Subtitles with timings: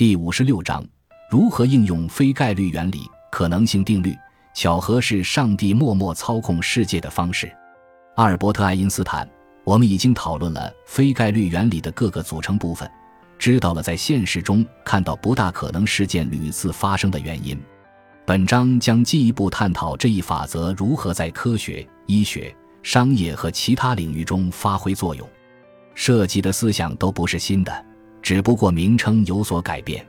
[0.00, 0.82] 第五十六章：
[1.30, 3.02] 如何应用非概率原理？
[3.30, 4.16] 可能性定律。
[4.54, 7.54] 巧合是上帝默默操控世界的方式。
[8.16, 9.28] 阿尔伯特·爱因斯坦。
[9.62, 12.90] 我们已经讨论了非概率原理的各个组成部分，
[13.38, 17.62] 知道了在现实中看到不大可能事件屡次发生的原因。
[18.24, 25.28] 本章将进一步探讨这一法则如何在科学、医学、商业和其他领域中发挥作用。
[25.94, 27.84] 涉及的思想都不是新的，
[28.22, 30.06] 只不过名称有所改变。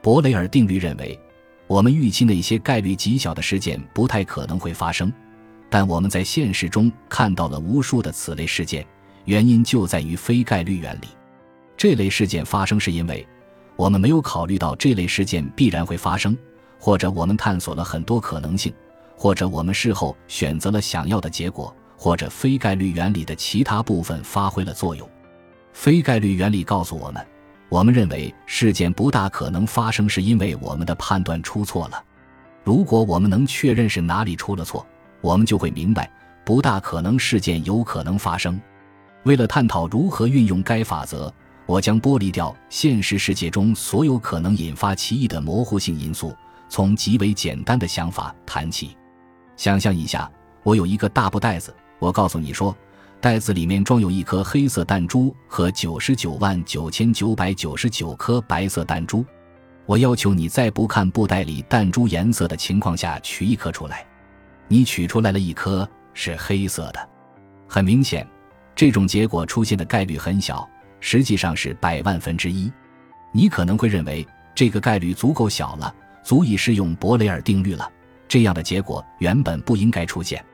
[0.00, 1.18] 伯雷尔定律认为，
[1.66, 5.12] 我们预期那些概率极小的事件不太可能会发生，
[5.70, 8.84] 但我们在现实中看到了无数的此类事件，
[9.24, 11.08] 原因就在于非概率原理。
[11.76, 13.26] 这类事件发生是因为
[13.76, 16.36] 我们没有考虑到这类事件必然会发生，
[16.78, 18.72] 或者我们探索了很多可能性，
[19.16, 25.08] 或者我们事后选择了想要的结果，或者非概率原理的其他部分发挥了作用。
[25.72, 27.24] 非概率原理告诉我们。
[27.72, 32.04] 我们认为事件不大可能发生，是因为我们的判断出错了。
[32.62, 34.86] 如果我们能确认是哪里出了错，
[35.22, 36.10] 我们就会明白
[36.44, 38.60] 不大可能事件有可能发生。
[39.22, 41.32] 为了探讨如何运用该法则，
[41.64, 46.36] 我将剥离掉现实世界中所有可能引发歧义的模糊性因素，
[46.68, 48.94] 从极为简单的想法谈起。
[49.56, 50.30] 想象一下，
[50.62, 52.76] 我有一个大布袋子，我告诉你说。
[53.22, 59.24] 袋子里面装有一颗黑色弹珠和九十九万九千九百九十九颗白色弹珠。
[59.86, 64.04] 我要求你在不看布袋里弹珠颜色的情况下取一颗出来。
[64.66, 67.08] 你取出来了一颗是黑色的。
[67.68, 68.26] 很明显，
[68.74, 72.72] 这种结果出现的概率很小，实际上是百万分之一。
[73.30, 77.88] 你可能会认为这个概率足够小了，足以适用伯雷尔定律了。
[78.26, 80.44] 这样的结果原本不应该出现。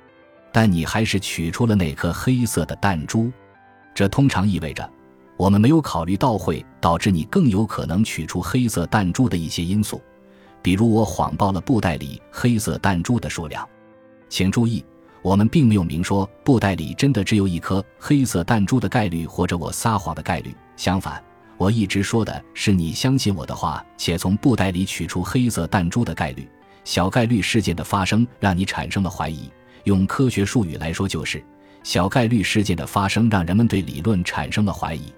[0.52, 3.30] 但你还是取出了那颗黑色的弹珠，
[3.94, 4.88] 这通常意味着
[5.36, 10.00] 我们没有考虑到会导致你更有可能取出黑色弹珠的一些因素，
[10.62, 13.68] 比如我谎报了布袋里黑色弹珠的数量。
[14.28, 14.84] 请注意，
[15.22, 20.54] 我们并没有明说布袋里真的只有一颗黑色弹珠的概率，或者我撒谎的概率。
[20.76, 21.22] 相反，
[21.56, 26.48] 我一直说的是你相信我的话，且从布袋里取出黑色弹珠的概率。
[26.84, 29.50] 小概率事件的发生让你产生了怀疑。
[29.88, 31.42] 用科学术语来说，就是
[31.82, 35.10] 小概率事件的发生让人们对理论产生了怀疑。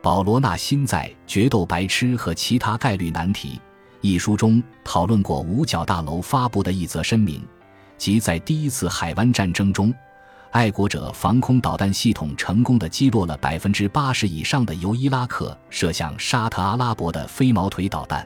[0.00, 3.56] 保罗·纳辛在《决斗白痴和其他概率难题》
[4.00, 7.42] 一书中讨论过五角大楼发布的一则声明，
[7.98, 9.92] 即在第一次海湾战争中，
[10.52, 18.24] 爱国者防空导弹系统成功的击落了百分之八十以上的由伊拉克射向沙特阿拉伯的飞毛腿导弹。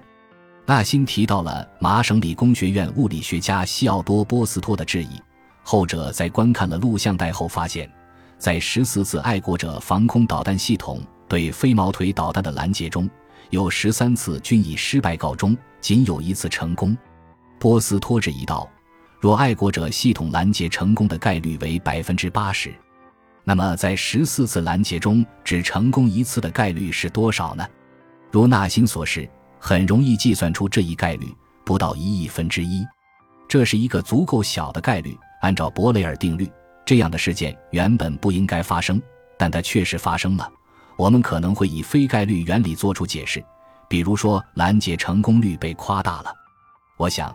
[0.66, 5.18] 纳辛提到了麻省理工学院物理学家西奥多·波斯托的质疑。
[5.70, 7.86] 后者在观看了录像带后发现，
[8.38, 10.98] 在十四次爱国者防空导弹系统
[11.28, 13.06] 对飞毛腿导弹的拦截中，
[13.50, 16.96] 有十三次均以失败告终，仅有一次成功。
[17.58, 18.66] 波斯托质疑道
[19.20, 22.74] ：“若爱国者系统拦截成功的概率为百分之八十，
[23.44, 27.68] 那么在十四次拦截中只成功一次的概率是多少呢？”
[28.32, 29.28] 如纳辛所示，
[29.60, 31.26] 很容易计算出这一概率
[31.62, 32.82] 不到一亿分之一，
[33.46, 35.14] 这是一个足够小的概率。
[35.40, 36.50] 按照伯雷尔定律，
[36.84, 39.00] 这样的事件原本不应该发生，
[39.38, 40.50] 但它确实发生了。
[40.96, 43.44] 我们可能会以非概率原理做出解释，
[43.88, 46.34] 比如说拦截成功率被夸大了。
[46.96, 47.32] 我想，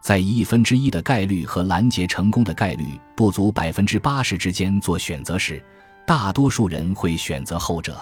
[0.00, 2.84] 在一亿分之一的概率和拦截成功的概率
[3.16, 5.60] 不足百分之八十之间做选择时，
[6.06, 7.98] 大多数人会选择后者。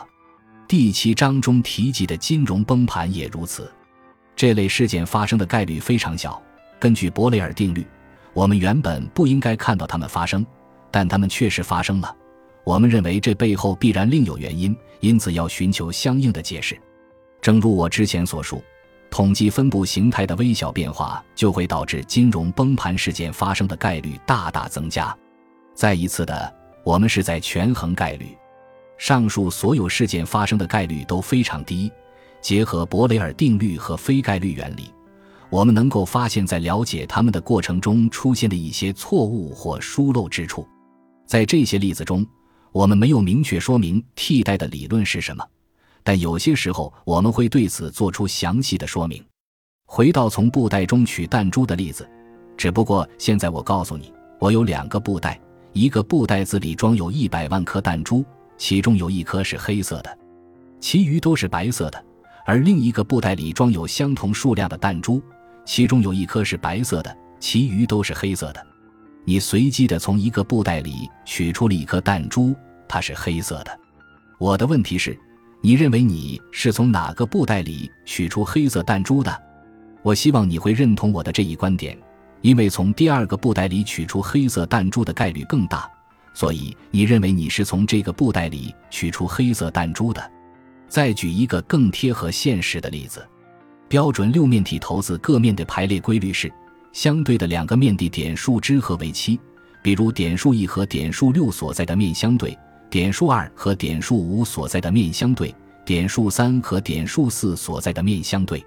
[0.66, 3.72] 第七章中提及的金融崩盘也如此。
[4.36, 6.40] 这类事件发生的概率非常小。
[6.78, 7.86] 根据伯雷尔定律。
[8.38, 10.46] 我们原本不应该看到它们发生，
[10.92, 12.16] 但它们确实发生了。
[12.62, 16.80] 我们认为这背后必然另有原因，因此要寻求相应的解释。
[17.40, 18.62] 正如我之前所述，
[19.10, 25.12] 统计分布形态的微小变化就会导致金融崩盘事件发生的概率大大增加。
[25.74, 28.38] 再一次的，我们是在权衡概率。
[28.98, 31.90] 上述所有事件发生的概率都非常低。
[32.40, 34.92] 结合伯雷尔定律和非概率原理。
[35.50, 40.66] 我们能够发现，在了解他们的过程中出现的一些错误或疏漏之处。
[41.26, 42.26] 在这些例子中，
[42.70, 45.42] 我们没有明确说明替代的理论是什么，
[46.02, 49.24] 但有些时候我们会对此做出详细的说明。
[49.86, 52.06] 回到从布袋中取弹珠的例子，
[52.56, 55.40] 只不过现在我告诉你，我有两个布袋，
[55.72, 58.22] 一个布袋子里装有一百万颗弹珠，
[58.58, 60.18] 其中有一颗是黑色的，
[60.78, 61.98] 其余都是白色的；
[62.44, 65.22] 而另一个布袋里装有相同数量的弹珠。
[65.68, 68.66] 其中有一颗是白色的，其余都是黑色的。
[69.26, 72.56] 你随机的从一个布袋里取出了一颗弹珠，
[72.88, 73.78] 它是黑色的。
[74.38, 75.16] 我的问题是，
[75.60, 79.42] 你认为你是从哪个布袋里取出黑色弹珠的？
[80.02, 81.96] 我希望你会认同我的这一观点，
[82.40, 85.86] 因为从第二个布袋里取出黑色弹珠的概率更大，
[86.32, 90.32] 所以你认为你是从这个布袋里取出黑色弹珠的。
[90.88, 93.22] 再举一个更贴合现实的例子：
[93.88, 96.52] 标准六面体骰子各面的排列规律是
[96.92, 99.40] 相对的两个面的点数之和为七，
[99.82, 102.56] 比如点数一和点数六所在的面相对，
[102.90, 105.54] 点数二和点数五所在的面相对，
[105.86, 108.64] 点数三和点数四所在的面相对。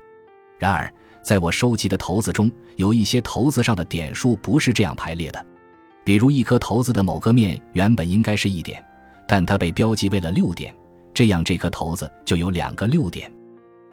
[0.57, 0.91] 然而，
[1.21, 5.45] 在我收集的骰子中，有一些骰子上的点数不是这样排列的，
[6.03, 8.83] 比如一颗骰子的某个面原本应该是一点，
[9.27, 10.73] 但它被标记为了六点。
[11.13, 13.31] 这样，这颗骰子就有两个六点。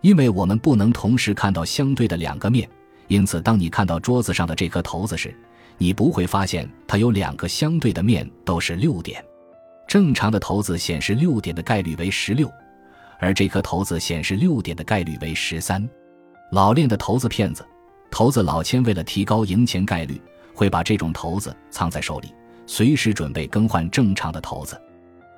[0.00, 2.68] 因为我们不能同时看到相对的两个面，
[3.08, 5.34] 因此，当你看到桌子上的这颗骰子时，
[5.76, 9.24] 你不会发现它有两个相对的面都是六点。
[9.86, 12.50] 正常的骰子显示六点的概率为十六，
[13.18, 15.88] 而这颗骰子显示六点的概率为十三。
[16.52, 17.66] 老练的骰子骗子，
[18.10, 20.20] 骰子老千为了提高赢钱概率，
[20.54, 22.32] 会把这种骰子藏在手里，
[22.66, 24.80] 随时准备更换正常的骰子。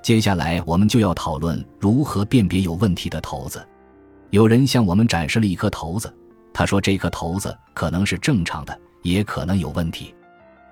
[0.03, 3.65] 接下来，我们就要讨论如何辨别有问题的骰子。
[4.31, 6.13] 有人向我们展示了一颗骰子，
[6.53, 10.15] 他说这颗骰子可能是正常的，也可能有问题。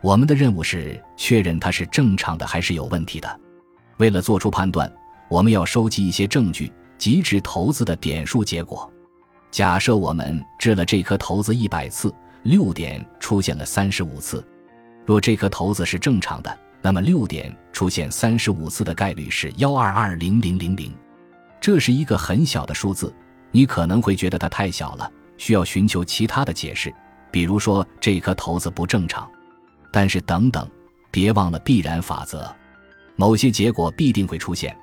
[0.01, 3.41] 我们的任务是确认它是正常的还是有问题的。
[3.97, 4.91] 为了做出判断，
[5.29, 8.91] 我们要收集一些证据，即掷骰子的点数结果。
[9.51, 12.15] 假设我们掷了这颗骰子一百次，
[12.45, 14.47] 六点出现了三十五次。
[15.05, 16.59] 若这颗骰子是正常的。
[16.81, 20.95] 那么六点出现三十五次的概率是幺二二零零零零，
[21.61, 23.13] 这是一个很小的数字，
[23.51, 26.93] 你可能会觉得它太小了，需要寻求其他的解释，
[27.31, 29.29] 比如说这颗骰子不正常。
[29.91, 30.69] 但是等等，
[31.11, 32.55] 别忘了必然法则，
[33.17, 34.77] 某些结果必定会出现，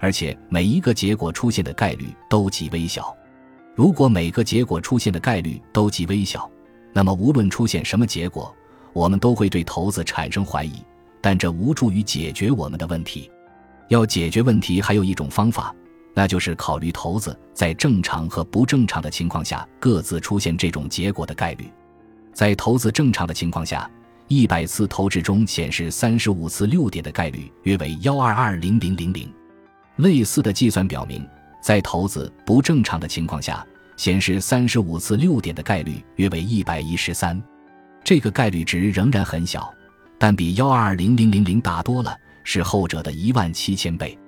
[0.00, 3.16] 而且每一个结果出现的概率都极微小。
[3.74, 6.50] 如果每个结果出现的概率都极微小，
[6.92, 8.52] 那么无论出现什么结果，
[8.92, 10.82] 我们都会对骰子产生怀疑。
[11.20, 13.30] 但这无助于解决我们的问题。
[13.88, 15.74] 要解决问题，还有一种方法，
[16.18, 21.70] 那就是考虑骰子在正常和不正常的情况下各自出现这种结果的概率。
[22.32, 23.88] 在骰子正常的情况下，
[24.26, 29.32] 一百次投掷中显示三十五次六点的概率约为幺二二零零零零。
[29.98, 31.24] 类似的计算表明，
[31.62, 33.64] 在骰子不正常的情况下，
[33.96, 37.40] 显示三十五次六点的概率约为一百一十三。
[38.02, 39.72] 这个概率值仍然很小。
[40.18, 42.12] 但比幺二二零零零零大多了，
[42.42, 44.18] 是后者的一万七千倍。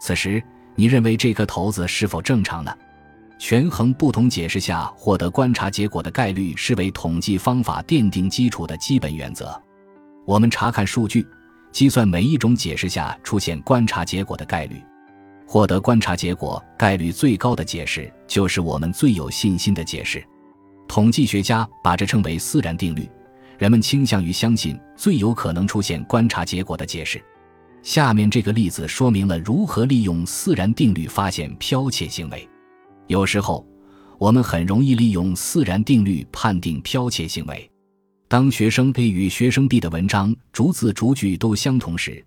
[0.00, 0.40] 此时，
[0.74, 2.74] 你认为这颗骰子是否正常呢？
[3.38, 9.60] 权衡不同解释下获得观察结果的概率，是为统计方法奠定基础的基本原则。
[10.24, 11.26] 我们查看数据，
[11.72, 14.80] 计算每一种解释下出现观察结果的概率。
[15.44, 20.24] 获得观察结果概率最高的解释，就是我们最有信心的解释。
[20.88, 23.10] 统计学家把这称为自然定律。
[23.58, 27.22] 人们倾向于相信最有可能出现观察结果的解释。
[27.82, 32.48] 下面这个例子说明了如何利用自然定律发现剽窃行为。
[33.08, 33.66] 有时候，
[34.18, 37.68] 我们很容易利用自然定律判定剽窃行为。
[38.28, 42.24] 当学生 A 与学生 B 的文章逐字逐句都相同时，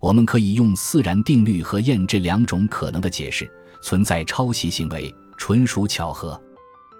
[0.00, 3.50] 我们可以用自然定律和验这两种可能的解释
[3.80, 6.38] 存在抄袭行为，纯属巧合。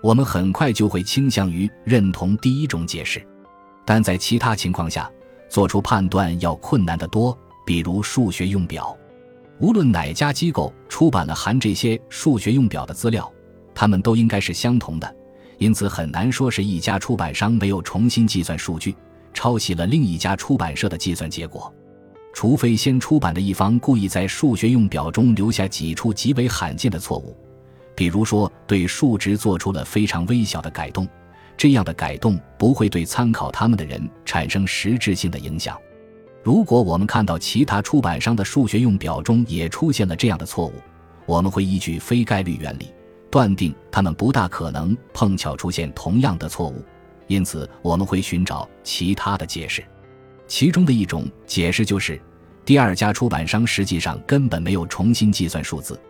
[0.03, 3.27] 我们很快就会倾向于认同第一种解释。
[3.85, 5.11] 但在其他情况下，
[5.51, 7.37] 做出判断要困难得多。
[7.67, 8.97] 比如数学用表，
[9.59, 13.31] 无论哪家机构出版了含这些数学用表的资料，
[13.75, 15.17] 它们都应该是相同的，
[15.59, 18.95] 因此很难说是一家出版商没有重新计算数据，
[19.35, 21.71] 抄袭了另一家出版社的计算结果。
[22.33, 27.37] 除非先出版的一方故意在数学用表中留下几处极为罕见的错误，
[27.97, 31.09] 比如说对数值做出了非常微小的改动。
[31.57, 35.77] 这样的改动不会对参考他们的人产生实质性的影响。
[36.47, 40.75] 如果我们看到其他出版商的数学用表中也出现了这样的错误，
[41.27, 42.95] 我们会依据非概率原理
[43.29, 46.85] 断定他们不大可能碰巧出现同样的错误，
[47.27, 49.83] 因此我们会寻找其他的解释。
[50.47, 52.17] 其中的一种解释就是，
[52.65, 56.01] 第二家出版商实际上根本没有重新计算数字，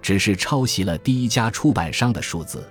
[0.00, 2.64] 只是抄袭了第一家出版商的数字。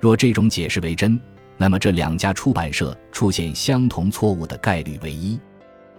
[0.00, 1.16] 若这种解释为真，
[1.56, 5.38] 那么这两家出版社出现相同错误的概率为一，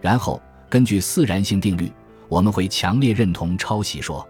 [0.01, 1.91] 然后根据自然性定律，
[2.27, 4.27] 我们会强烈认同抄袭说。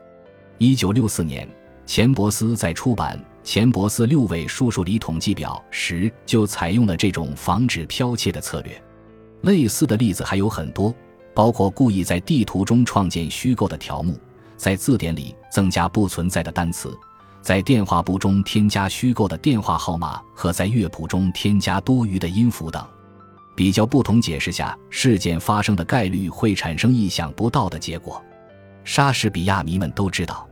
[0.58, 1.50] 一九六四年，
[1.86, 8.84] 钱伯斯在出版《钱伯斯六位数数理统计表》时，就采用了这种防止剽窃的策略。
[9.42, 10.94] 类似的例子还有很多，
[11.34, 14.20] 包括故意在地图中创建虚构的条目，
[14.56, 16.96] 在字典里增加不存在的单词，
[17.42, 22.86] 在电话簿中添加虚构的电话号码和在乐谱中添加多余的音符等。
[23.56, 28.24] 比较不同解释下事件发生的概率，会产生意想不到的结果。
[28.84, 30.48] 莎士比亚迷们都知道，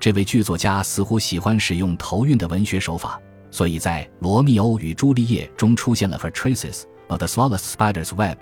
[0.00, 8.36] 这位剧作家似乎喜欢使用头韵的文学手法，所以在《罗密欧与朱丽叶》中出现了 "Her traces of the smallest spider's web,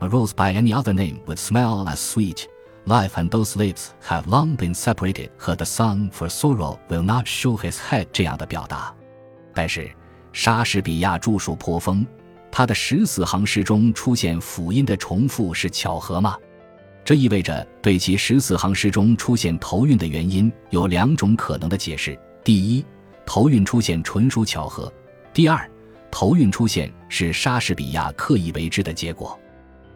[0.00, 2.44] a rose by any other name would smell as sweet,
[2.86, 7.26] life and those lips have long been separated" 和 "The sun for sorrow will not
[7.26, 8.94] show his head" 这样的表达。
[9.54, 9.90] 但是，
[10.32, 12.06] 莎士比亚著述颇丰。
[12.56, 16.38] 他的十四行诗中出现辅音的重复是巧合吗？
[17.04, 22.82] 这意味着对其十四行诗中出现头韵的原因有两种可能的解释：第一，
[23.26, 24.90] 头韵出现纯属巧合；
[25.34, 25.70] 第二，
[26.10, 29.38] 头韵出现是莎士比亚刻意为之的结果。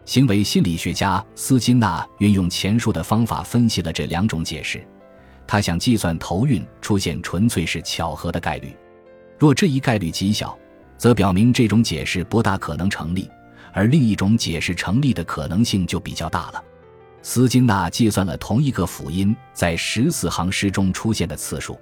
[0.05, 4.87] 行为心理学家斯金纳运用前述的方法分析了这两种解释，
[5.47, 8.71] 他想计算头韵出现纯粹是巧合的概率。
[9.39, 10.55] 若这一概率极小。
[11.01, 13.27] 则表明这种解释不大可能成立，
[13.73, 16.63] 而另一种解释成立的可能性就比较大了。
[17.23, 21.75] 斯金纳计算了同一个辅音在十四行诗中出现的次数，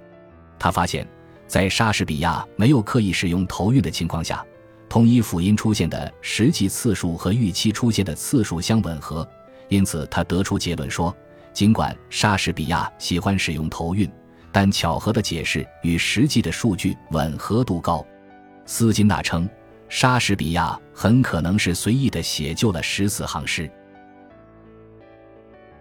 [0.57, 1.05] 他发现，
[1.47, 4.41] 在莎士比亚没有刻意使用头韵的情况下，
[4.87, 9.27] 同一辅音出现的实际次数和预期出现的次数相吻合，
[9.67, 11.13] 因此他得出结论说，
[11.51, 14.09] 尽管莎士比亚喜欢使用头韵，
[14.49, 18.01] 但巧合的解释与实际的数据吻合度高。
[18.71, 19.49] 斯金纳称，
[19.89, 23.67] 莎士比亚很可能是随意的写就了十四行诗。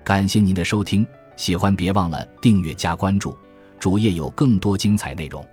[0.03, 3.37] 感谢您的收听，喜欢别忘了订阅加关注，
[3.79, 5.47] 主页有更多精彩内容。